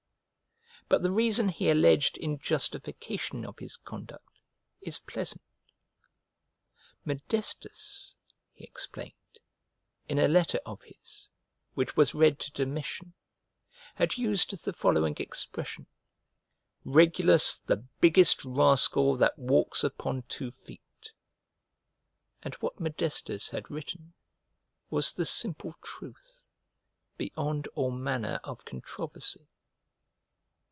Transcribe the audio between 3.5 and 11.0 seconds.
his conduct is pleasant. Modestus, he explained, in a letter of